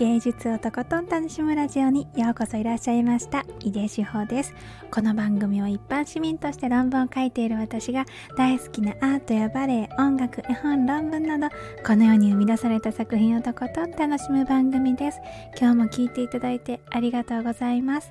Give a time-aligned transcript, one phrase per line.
[0.00, 3.44] 芸術をとことん楽しむラジオにようこそいらっしゃいました。
[3.62, 4.54] 井出志保です
[4.90, 11.54] この番組は一般市民として論文を書いている私が大好きなアートやバレエ音楽絵本論文など
[11.86, 15.20] このように生み出された作品をとことん楽しむ番組です。
[15.60, 18.10] 今日も聞いていただいてありがとうございます。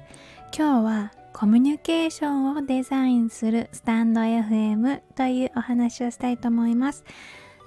[0.55, 7.03] 今日はコミュニケーションをデザインするスタンド FM というお話をしたいと思います。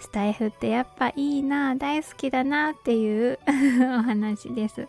[0.03, 3.39] スタイフってやっぱいいな大好きだなっていう
[3.99, 4.89] お話です。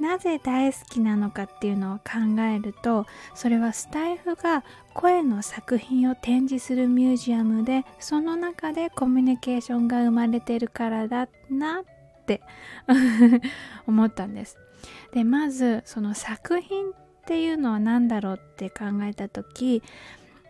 [0.00, 11.84] なぜ大好きなのかっていうのを考えるとそれはスタイフが声の作品を展示するミュージアムでその中でコミュニケーションが生まれてるからだなっ
[12.26, 12.42] て
[13.86, 14.58] 思ったんです。
[15.12, 16.92] でまずその作品っ
[17.24, 19.84] ていうのは何だろうって考えた時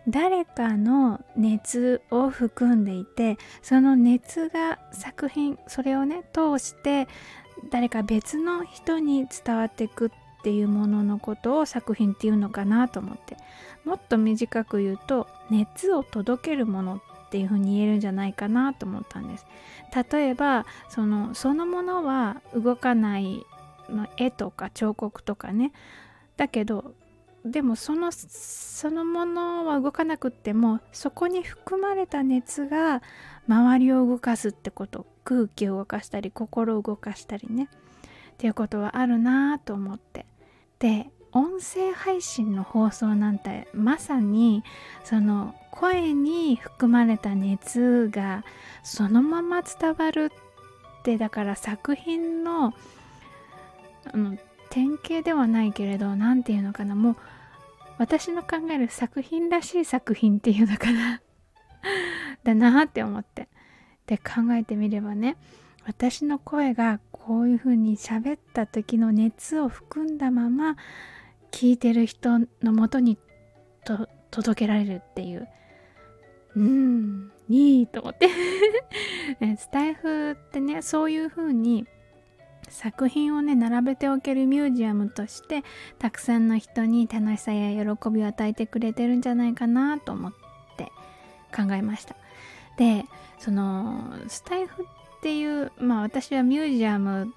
[0.09, 7.07] 誰かの熱を含んでいてその熱が作品それをね通して
[7.71, 10.11] 誰か別の人に伝わっていくっ
[10.43, 13.37] ていうもののことを作品っていうのかなと思って。
[13.85, 19.47] もっと短く言うと熱を届けるものっていうふうに言えるんじゃないかなと思ったんです。
[20.11, 23.45] 例えばそのそのものは動かない
[24.17, 25.73] 絵とか彫刻とかね。
[26.37, 26.95] だけど
[27.45, 33.03] でもそのそのものは動かなくってもそこに含まれた熱が
[33.49, 37.69] 周りを動かすってこと空気を動かしたり心を動かしたりね
[38.33, 40.27] っていうことはあるなと思って。
[40.79, 44.63] で音声配信の放送なんてまさに
[45.03, 48.45] その声に含まれた熱が
[48.83, 50.31] そのまま伝わる
[51.01, 52.75] ってだから作品の
[54.05, 54.37] あの
[54.73, 56.95] 典型ではないけれど何て言うのかな。
[56.95, 57.17] もう
[57.99, 61.21] 私の考える作品らしい作品っていうのかな。
[62.43, 63.49] だなって思って。
[64.07, 65.37] で考えてみればね
[65.87, 70.77] 私の声がこういう風に喋った時の熱を含んだまま
[71.51, 73.19] 聞いてる人のもとに
[73.85, 75.49] と届けられるっていう。
[76.57, 78.29] うんいいと思って。
[79.59, 81.87] スタイフってねそういう風に
[82.73, 85.63] 作品をね並べておけるミュージアムとして
[85.99, 90.33] たくさんの人に楽しさや喜びを与えてくれてるんじゃないかなと思っ
[90.77, 90.91] て
[91.55, 92.17] 考えました。
[92.79, 93.05] で
[93.39, 97.33] そのスタイフっていうまあ私はミュージアム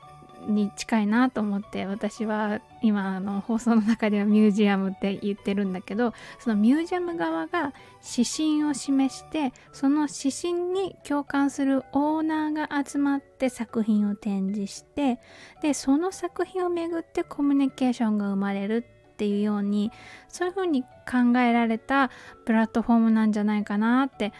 [0.47, 7.73] に近いなと思って私は今の放送の中ではミュージアムって言ってるんだけどそのミュージアム側が
[8.17, 15.19] 指針を示してその指針に共感するオーナーが集まって作品を展示して
[15.61, 19.91] でその作品をめぐってコミュニケーションが生まれるっていうように
[20.27, 22.11] そういうふうに考えられた
[22.45, 24.33] プラットフォームなんじゃないかなって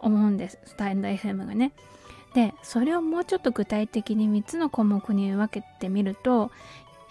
[0.00, 1.72] 思うんですスタインド FM がね。
[2.34, 6.50] でそれをもうちょっと具体的に3つの項目に分けてみると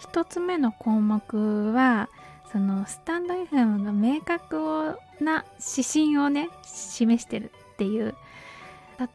[0.00, 2.08] 1つ目の項目は
[2.50, 8.14] そのスタンド FM が明確な指針をね示してるっていう。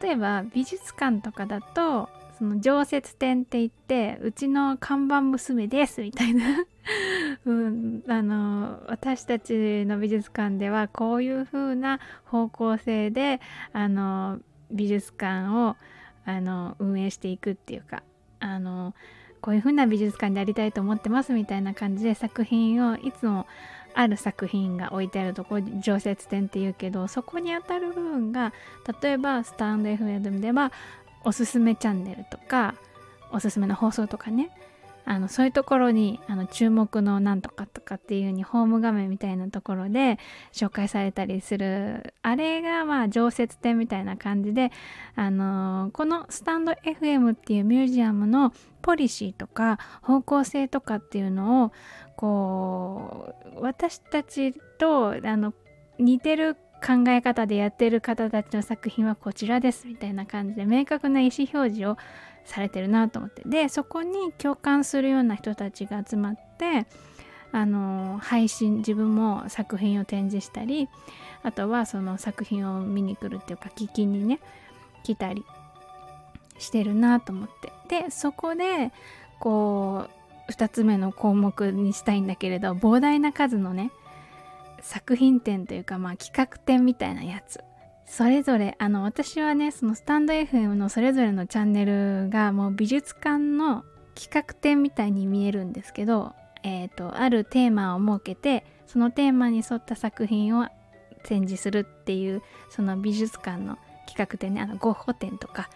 [0.00, 2.08] 例えば美術館とかだと
[2.38, 6.64] その常設展って言ってうちの看板娘ですみたいな。
[7.44, 13.40] うん、あの私たちの美術館ではこういう風な方向性で
[13.72, 14.40] あの
[14.70, 15.76] 美術館を
[16.24, 18.02] あの運営していくっていうか
[18.40, 18.94] あの
[19.40, 23.46] こういう風な美術館でありたいと思ってますみたいな感じで作品をいつも
[23.94, 28.52] ある作品が置いてあるとこ常設展っていうけどそこにあたる部分が
[29.02, 30.72] 例えばスタンド FM では
[31.24, 32.74] おすすめチャンネルとか
[33.32, 34.50] おすすめの放送とかね
[35.10, 40.18] あのそういうところにあの注目のなんとかとかっていう風にホーム画面みたいなところで
[40.52, 44.70] 紹介されたりするあれがまあ常設展みたいな感じで
[45.16, 48.52] あのこのスタンド FM っていうミュージアムの
[48.82, 51.72] ポリシーとか方向性とかっていうのを
[52.14, 55.54] こう私たちとあの
[55.98, 61.96] 似てる考え方でやってる方たちの作品はこちらですみたいな感じで明確な意思表示を
[62.48, 63.42] されてるなと思って。
[63.46, 66.86] でそこに共感するような人たちが集まって
[67.52, 70.88] あの配信自分も作品を展示したり
[71.42, 74.40] あとはその作品を見に来るっていうか聞きにね
[75.04, 75.44] 来たり
[76.58, 77.48] してるなと思っ
[77.88, 78.02] て。
[78.02, 78.92] でそこで
[79.40, 80.06] こ
[80.48, 83.92] う2つ目の項目にしたいんだけれど膨大な数のね
[84.80, 87.60] 作品展というかまあ企画展みたいなやつ
[88.08, 93.84] それぞれあの私はねそのスタンド FM のそれぞれのチャンネルがもう美術館の
[94.14, 96.32] 企画展みたいに見えるんですけど、
[96.64, 100.66] えーと、あるテーマを設けてそのテーマに沿った作品を
[101.22, 105.68] 展示するっていうその美術館の企画展ねあのゴッホ展とか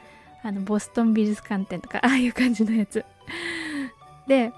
[0.43, 3.05] あのボストン美術館展とか ああいう感じのやつ。
[4.27, 4.53] で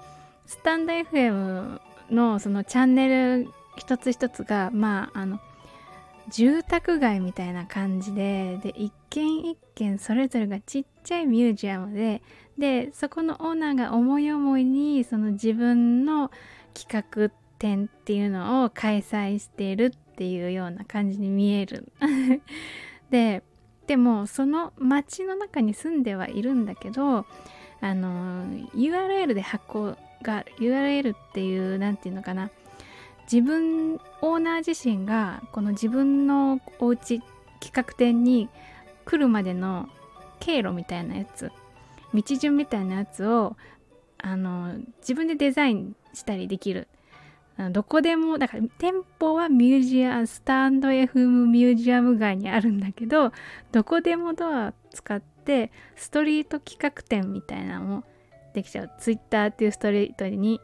[0.45, 5.39] スタンド FM のそのチャンネル一つ一つがまああの
[6.29, 12.21] 住宅街みたいな感じでで一軒一軒それぞれがちっちゃいミュージアムで
[12.57, 16.31] でそこのオーナーが思い思いにその自分の
[16.73, 17.29] 企画
[17.59, 21.91] 展っていうのを開催しているっていうような感じに見える。
[23.09, 23.43] で
[23.87, 27.25] でもその街の中に住んではいるんだけど
[27.81, 32.49] あの URL で発行が URL っていう何て言うのかな
[33.31, 37.21] 自分オーナー自身がこの自分のお家
[37.59, 38.49] 企画展に
[39.05, 39.89] 来るまでの
[40.39, 41.51] 経路みたいなやつ
[42.13, 43.55] 道順みたいなやつを
[44.19, 46.87] あの自分でデザインしたりできる。
[47.71, 53.31] どこでもだから店舗はミュージアムスタンド FM ミュージアム街にあるんだけど
[53.71, 58.03] どこでもドア使ってストリート企画展みたいなのも
[58.53, 58.91] できちゃう。
[58.99, 60.59] Twitter っていうストリートに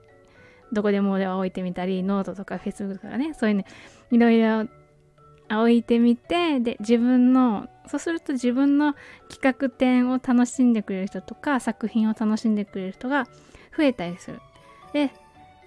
[0.71, 3.65] どこでも置いてみたりノートとか Facebook とかねそういうね
[4.11, 4.67] いろいろ
[5.49, 8.95] 置いてみてで自分のそうすると自分の
[9.29, 13.25] 企画展を楽しんでくれる人とか作品を楽しんでくれる人が
[13.75, 14.39] 増えたりする。
[14.93, 15.11] で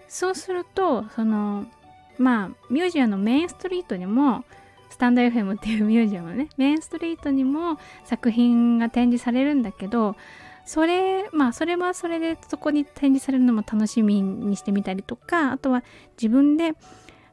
[0.08, 1.66] そうするとその
[2.18, 4.44] まあミュージアムのメインストリートにも
[4.90, 10.16] スタンド FM っていうミュージアムのねメインストリートにも作品が展示されるんだけど
[10.64, 15.84] それまあそれはそれでそこに展示されるのも楽しみにしてみたりとかあとは
[16.16, 16.72] 自分で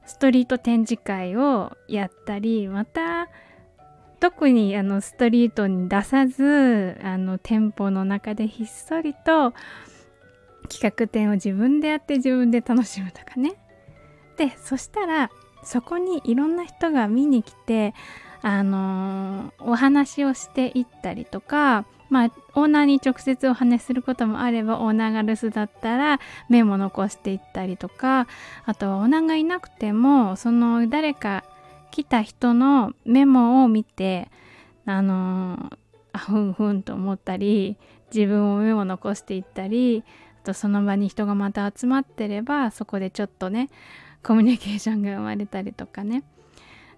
[0.05, 3.29] ストリート展示会をやったりまた
[4.19, 9.53] 特にあのストリートに出さずあの店舗の中でひっそりと
[10.69, 13.55] 企画展を自分でやって自分で楽しむとかね。
[14.37, 15.31] でそしたら
[15.63, 17.93] そこにいろんな人が見に来て
[18.41, 26.19] あのー、お話をしていったりとかまあ、オーナーに直接お話しすることもあれば、オーナーが留守だったら
[26.49, 28.27] メモ残していったりとか、
[28.65, 31.45] あとはオーナーがいなくても、その誰か
[31.89, 34.29] 来た人のメモを見て、
[34.85, 35.71] あの
[36.11, 37.77] あふんふんと思ったり、
[38.13, 40.03] 自分もメモ残していったり、
[40.43, 43.69] あとその場に人がまた集まってれば、そこでちょっとね、
[44.21, 46.23] コミュニケーションが生まれたりとかね。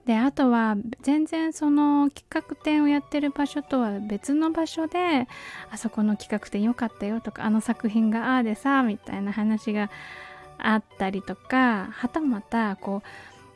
[0.05, 5.27] であとは全然その企画展をやってる場所とは別の場所で
[5.71, 9.89] あそこの企画展良かったよとかあの作品がああでさみたいな話が
[10.57, 13.01] あったりとかはたまたこ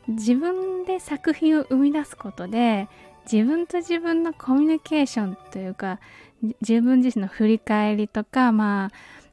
[0.08, 2.88] う自分で作品を生み出すことで
[3.30, 6.00] 自分と自分のコミュニケーションというか
[6.62, 8.90] 自分自身の振り返りとかまあ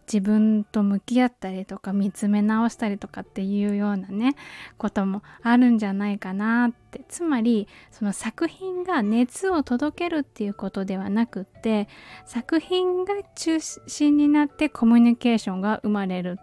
[0.08, 4.36] 自分と向き合ったりとか見つめ直したりとかっていうようなね
[4.78, 6.76] こともあるんじゃないかなって。
[7.10, 11.90] つまりその作品が熱を届けるっていうことではなくって
[12.26, 16.40] 作品が中心になってコミュニケーションが生まれる。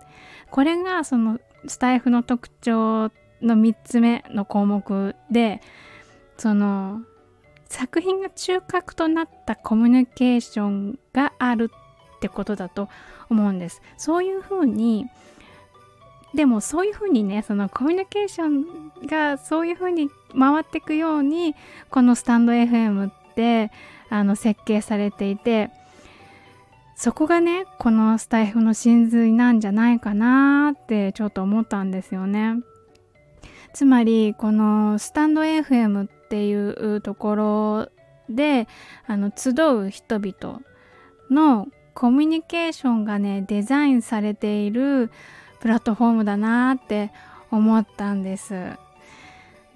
[0.50, 3.10] これがそのスタイフの特徴
[3.40, 5.62] の3つ目の項目で
[6.36, 7.00] その
[7.72, 11.70] 作品が中核となったコミュニケーションがある
[12.22, 12.88] ってことだと
[13.28, 13.82] 思うんです。
[13.96, 15.06] そういうふうに
[16.34, 20.08] でもそういうふうにねそのコミュニケーションがそういうふうに
[20.38, 21.54] 回っていくように
[21.90, 23.72] このスタンド FM って
[24.08, 25.70] あの設計されていて
[26.94, 32.60] そこがねこのスタイフの真髄なんじゃないかなってちょっと思ったんですよね。
[33.74, 37.88] つまりこのスタンド FM っていうところ
[38.30, 38.68] で
[39.06, 40.60] あの集う人々
[41.30, 45.10] のコミュニケーションがねデザインされている
[45.60, 47.12] プラットフォームだなって
[47.50, 48.70] 思ったんです。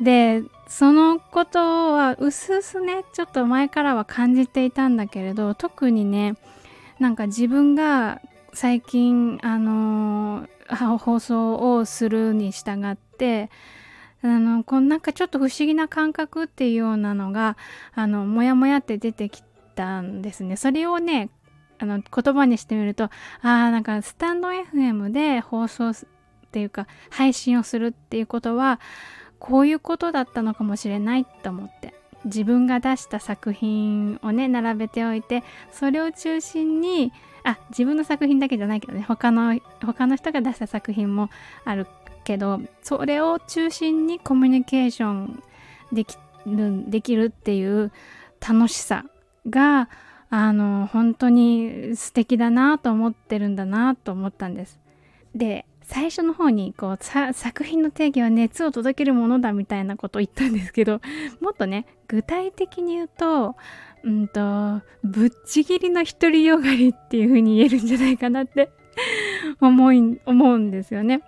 [0.01, 6.37] でそのことはうすうすねちょっと前からは感じていたんだけれど特にね
[6.99, 8.21] なんか自分が
[8.53, 10.49] 最近あの
[10.99, 13.51] 放送をするに従って
[14.23, 17.57] あのこなんかちょっと不思議な感覚っていうようなのが
[17.95, 19.43] あのモヤモヤって出てき
[19.75, 21.31] たんですねそれをね
[21.79, 23.11] あの言葉にしてみるとあ
[23.43, 25.95] あなんかスタンド FM で放送っ
[26.51, 28.81] ていうか配信をするっていうことは
[29.39, 37.13] こういうことだったのかもしれないと思って自分が出した作品をね並べておいてそれを中心に
[37.45, 41.31] あ自分の作品だけじゃないけどね他の他の人が出した作品も
[41.65, 41.87] ある
[42.25, 45.43] けどそれを中心にコミュニケーション
[45.93, 46.17] でき
[46.47, 47.93] るできるっていう
[48.41, 49.05] 楽しさ
[49.49, 49.89] が
[50.29, 54.81] あの本当に素敵だなと思ってるんだなと思ったんです。
[55.35, 56.99] で最初の方にこう
[57.33, 61.01] 作品の定義は熱を届けるものだみたいなことを言ったんですけど
[61.41, 63.55] もっとね具体的に言うと
[64.03, 68.71] うんとぶっちぎりの独りよがりっていう風に言えるんじゃないかなって
[69.61, 71.23] 思い思うんですよね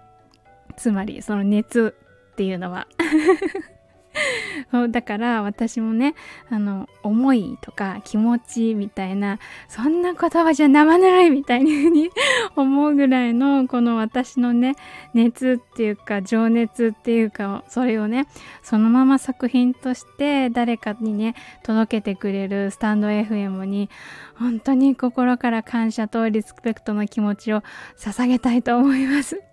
[0.76, 1.94] つまりその熱
[2.32, 2.88] っていうのは
[4.70, 6.14] そうだから私もね
[6.50, 12.10] あの思いとか気持ちみたいなそんな言葉じゃ生ぬるいみたいに
[12.56, 14.76] 思うぐらいのこの私のね
[15.14, 18.26] 熱っていうか情熱っていうかそれをね
[18.62, 23.88] そのまま作品として誰かにね届けてくれるスタンド FM に
[24.36, 27.62] 本当に心から感謝とリスペクトの気持ちを
[27.98, 29.47] 捧げたいと思います。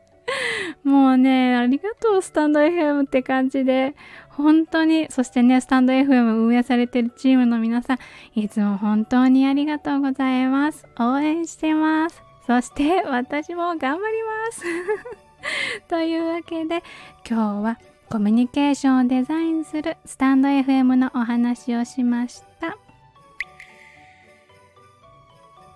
[0.83, 3.95] もうね、ありがとう、スタンド FM って感じで、
[4.29, 10.85] 本当に、そしてね、スタンド FM 運営されてるチームの皆さん、いつも本当にありがとうございます。
[10.99, 12.21] 応援してます。
[12.45, 14.63] そして私も頑張ります
[15.89, 16.83] というわけで、
[17.27, 17.79] 今日は
[18.09, 22.54] コミュニケーションをデザインするスタンド FM のお話をしました。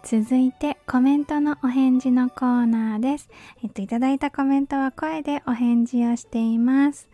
[0.04, 3.30] 続いてコメントのお返事のコーナーです。
[3.64, 7.10] えっと、いただいたコメントは声でお返事をしています。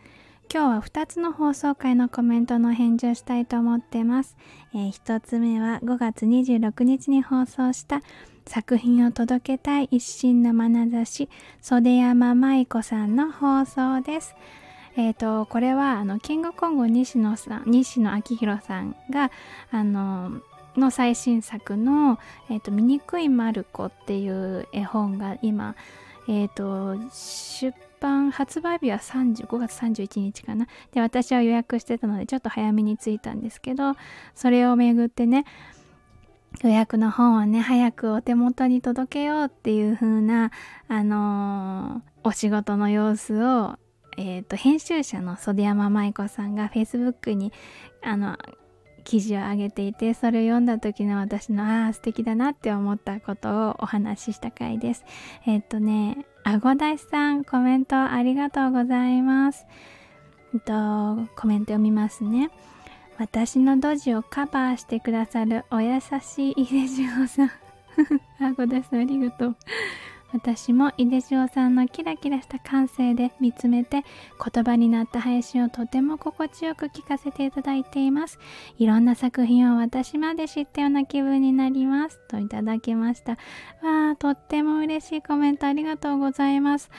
[0.54, 4.38] 今日は2つの放送回のコメントの返事をしたいと思ってます。
[4.74, 8.02] えー、1つ目は5月26日に放送した
[8.46, 11.30] 作品を届けたい一心の眼差し
[11.62, 14.36] 袖山舞子さんの放送です。
[14.96, 19.32] えっ、ー、とこれはあのキングコング西野さん西野昭弘さんが
[19.72, 20.40] あの
[20.78, 25.76] の最新作の「えーと、醜いマルコ」っていう絵本が今、
[26.28, 30.68] えーと、出版発売日は5月31日かな。
[30.92, 33.94] で私は予約してたのでちょっと早めに着いたんですけど
[34.34, 35.46] それをめぐってね
[36.64, 40.52] 予約の本をね早くお手元に届けようっていう風な
[40.88, 43.78] あのー、お仕事の様子を
[44.18, 47.52] えー、と編集者の袖山舞子さんが Facebook に
[48.02, 48.38] あの
[49.06, 55.06] 記事を上げていてそれを読んだ時の私のああ素敵だなって思ったことをお話しした回です。
[55.46, 59.66] えっ、とねあごだしさんコメントありがとうございます。
[60.54, 60.74] えっと
[61.40, 62.50] コメント読みますね。
[63.18, 67.52] 私のドジをカバーしてくださるお優しい井出志さん。
[68.44, 69.56] あごだしさんありがとう。
[70.36, 74.04] 私も井出潮さんのキラキラした感性で見つめて
[74.54, 78.38] 言葉になった配信をとても心地よく聞かせていただいています。
[78.78, 82.20] いろんな作品を私まで知ったような気分になります。
[82.28, 83.32] といただきました。
[83.82, 86.92] わあ、とっても嬉しいコメントありがとうございます。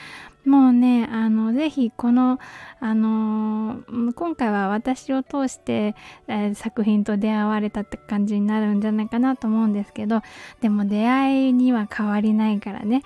[0.47, 2.39] もうね、あの、ぜひこの、
[2.79, 3.83] あの、
[4.15, 5.97] 今回は私を通して、
[6.29, 10.23] えー、作品と出会われたって感じになるんじゃないかなと思うんですけど、
[10.61, 13.03] でも出会いには変わりないからね。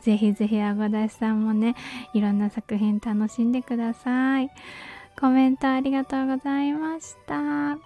[0.00, 1.74] ぜ ひぜひ、あごだしさんもね、
[2.14, 4.50] いろんな作品楽しんでください。
[5.20, 7.78] コメントありがとうございました。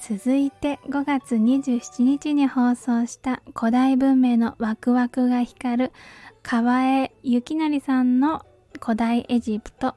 [0.00, 5.92] 続いて5月27日に放送した古代文明のワクワクが光る
[6.42, 8.44] 川江幸成さんの
[8.80, 9.94] 古代エジプト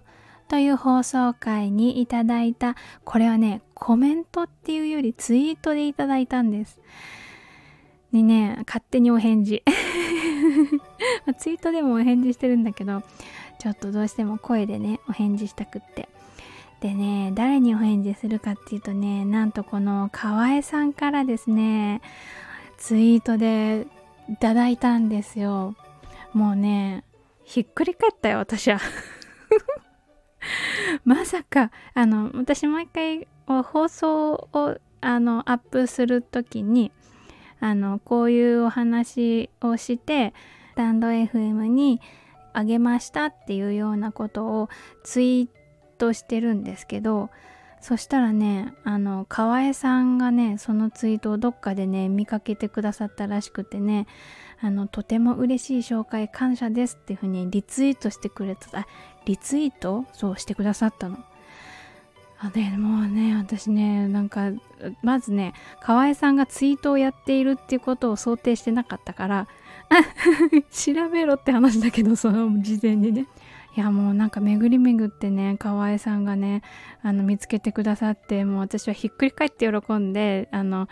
[0.47, 6.79] という放送回にいただいたこれはねコメントっていうよりツイートでいただいたんです。
[8.11, 9.63] にね勝手にお返事。
[11.39, 13.01] ツイートでもお返事してるんだけど
[13.59, 16.09] ちょっとどうしても声でねお返事したくって。
[16.81, 22.01] でね誰にお返事するかっていうとねなんとこの河江さんからですね
[22.77, 23.87] ツイートで
[24.29, 25.75] いただいたんですよ。
[26.33, 27.03] もうね
[27.43, 28.79] ひっくり返ったよ私は。
[31.05, 36.91] まさかあの私毎回放送をあのアップする時に
[37.59, 40.33] あのこういうお話をして
[40.71, 42.01] スタンド FM に
[42.53, 44.69] あげましたっていうようなことを
[45.03, 45.47] ツイー
[45.97, 47.29] トしてるんですけど
[47.81, 54.07] そしたらねあの河江さんがねそのツイートをどっかでね見かけてくださったらしくてね
[54.61, 58.87] あのとても嬉しい紹介感謝ですっていうふうにリツイートしてくれたあ
[59.25, 60.05] リツイート？
[60.13, 61.17] そうしてくださったの。
[62.43, 64.51] あでもうね私ねなんか
[65.03, 69.47] まずね河合さんがツイートをやっているっていうことを想定してなかったから
[70.71, 73.27] 調べろって話だけどその事前にね。
[73.77, 76.61] いやもうなんか巡り巡ってね河合さんがね
[77.03, 80.89] あの見つけてくださってもう私はひっくり返って喜んであの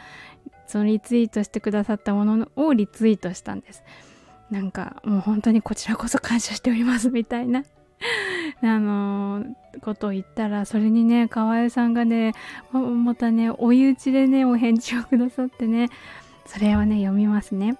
[0.69, 3.83] そのリツイートしてくださったものをリツイートしたんです。
[4.51, 7.63] なんかもう本当にこちらこそ感謝しておりますみたいな。
[8.61, 9.45] あの
[9.81, 12.33] ことを言ったらそれにね河合さんがね
[12.71, 15.89] またね追い打ちでねお返事をくださってね
[16.45, 17.75] それをね読みますね。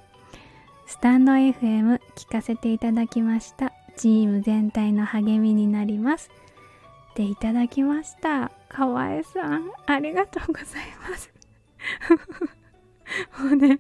[0.88, 3.72] スタンド FM 聞かせていただきました。
[3.96, 6.32] チーム全体の励みになります。
[7.14, 8.52] でいただきました。
[8.68, 10.66] 河合さんありがとうござい
[11.08, 11.32] ます。
[13.40, 13.80] も うね。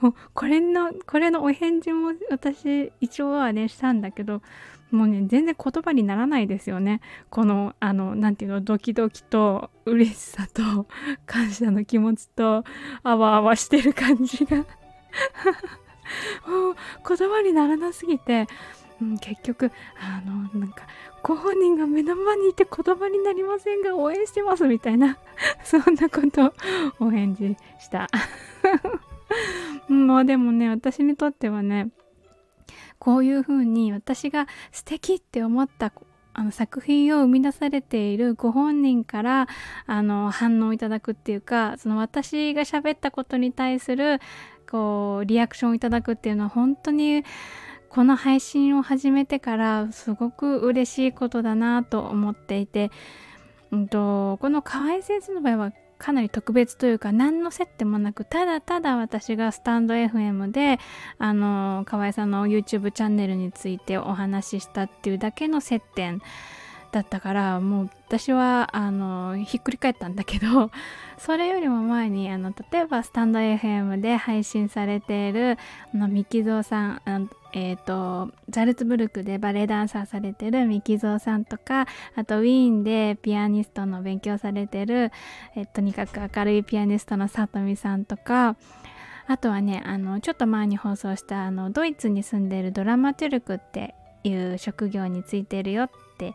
[0.00, 4.42] もうこれのこれのお返事も私一応はねしたんだけど
[4.90, 7.00] もうね全然言葉にならないですよね。
[7.30, 10.86] このあの何て言うのドキドキと嬉しさと
[11.26, 12.64] 感謝の気持ちと
[13.02, 14.58] あわあわしてる感じが。
[16.46, 18.46] もう言葉にならなすぎて、
[19.00, 20.86] うん、結局あのなんか
[21.22, 25.18] ご本人が目の前にいて言葉になりませんが応援してますみたいな
[25.62, 26.52] そんなことを
[27.06, 28.08] お返事した。
[29.88, 31.90] まあでもね私にとってはね
[32.98, 35.92] こういうふうに私が素敵って思った
[36.34, 39.48] あの作品を生み出されているご本人から
[39.86, 44.20] あの反応いただくっていうかその私が喋ったことに対する
[44.70, 47.24] こうリアクションをいただくっていうのは本当に
[47.90, 52.90] この配信を始めてからすごく嬉しいことだなと思っていて、
[53.70, 60.78] うんと、この河合先生の場合はかなり特別というか何の接点もなくただただ私がスタンド FM で
[61.18, 66.22] あの河合さんの YouTube チャンネルについてお話ししたっていうだけの接点
[66.92, 70.70] だったからもう私はあのひっくり返ったんだけど
[71.18, 75.58] それよりも前にあの例えばスタンド FM で配信されている
[75.94, 85.12] あのミキゾーさんえーと、ザルツブルクでバレエダンサーされてるミキゾーさんとかあとウィーンでピアニストの勉強されてる、
[85.56, 88.56] えとにかく明るいピアニストのさとみさんとか
[89.26, 96.34] あとはねあのちょっと前に放送したあのドイツに住んでるドラマトゥルクっていう職業についてるよって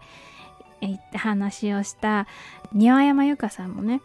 [0.80, 2.28] 言って話をした
[2.72, 4.02] 庭山由香さんもね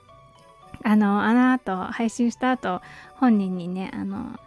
[0.85, 2.81] あのあの後配信した後
[3.15, 4.39] 本人にねあの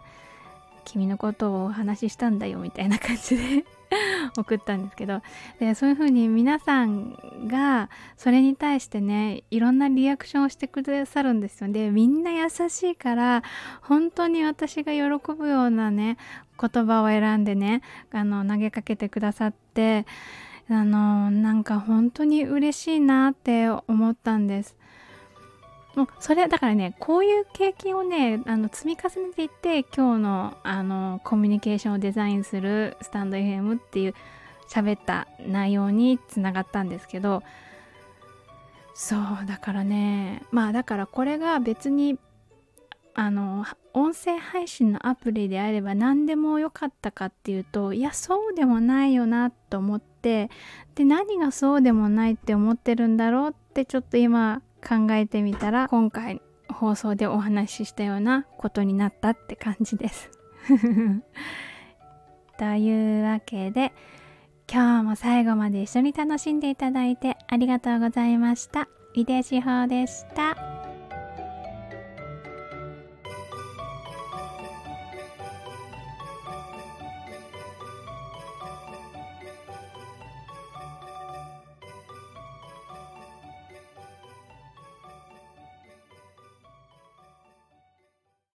[0.84, 3.64] 君のことをお話ししたんだよみたいな感じで
[4.36, 5.22] 送ったんですけど
[5.58, 11.70] でそういう風に皆さんがそれに対してねいろんなリアクションをしてくださるんですよ。
[11.70, 13.42] でみんな優しいから
[13.82, 16.16] 本当に私が喜ぶようなね
[16.60, 20.06] 言葉を選んでねあの投げかけてくださって
[20.70, 24.76] あのなんか本当に嬉しいなって思ったんです。
[25.94, 34.14] もうそれだからねこういう経験をねあの積み重ねていって今日のあのコミュニケーションをデザインするスタンド FM っていう
[34.68, 37.42] 喋った内容につながったんですけど
[38.94, 42.18] そうだからねまあだからこれが別に
[43.14, 50.50] あの音声配信のアプリであれば何でもよかったかっていうといやそうでもないよなと思って
[50.94, 60.30] で何がそうでもないって思ってるんだろうってちょっと今考えてみたら今回放送でお話ししたようなことになったって感じです。
[62.58, 63.92] というわけで
[64.70, 68.88] 今日も最後まで一緒に楽しんでいただいてありがとうございました。
[69.14, 70.81] 井出志保でした。